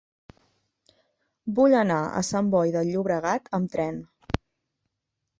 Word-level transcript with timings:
Vull 1.59 1.75
anar 1.81 1.97
a 2.05 2.23
Sant 2.29 2.49
Boi 2.55 2.73
de 2.77 2.81
Llobregat 2.87 3.51
amb 3.59 3.69
tren. 3.75 4.01